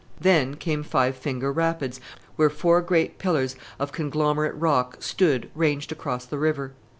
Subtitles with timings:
[0.19, 2.01] Then came Five Finger Rapids,
[2.35, 6.73] where four great pillars of conglomerate rock stood ranged across the river.